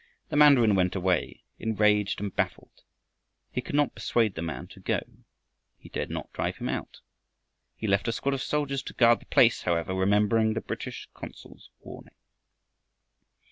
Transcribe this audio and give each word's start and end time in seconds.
The 0.29 0.35
mandarin 0.35 0.73
went 0.73 0.95
away 0.95 1.43
enraged 1.59 2.19
and 2.19 2.35
baffled. 2.35 2.81
He 3.51 3.61
could 3.61 3.75
not 3.75 3.93
persuade 3.93 4.33
the 4.33 4.41
man 4.41 4.65
to 4.69 4.79
go; 4.79 5.01
he 5.77 5.89
dared 5.89 6.09
not 6.09 6.33
drive 6.33 6.57
him 6.57 6.67
out. 6.69 7.01
He 7.75 7.85
left 7.85 8.07
a 8.07 8.11
squad 8.11 8.33
of 8.33 8.41
soldiers 8.41 8.81
to 8.81 8.93
guard 8.93 9.19
the 9.19 9.25
place, 9.27 9.61
however, 9.61 9.93
remembering 9.93 10.55
the 10.55 10.61
British 10.61 11.07
consul's 11.13 11.69
warning. 11.81 12.15